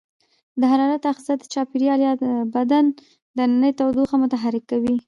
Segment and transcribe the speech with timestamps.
[0.59, 2.13] د حرارت آخذه د چاپیریال یا
[2.55, 2.85] بدن
[3.37, 4.95] دننۍ تودوخه محرک کوي.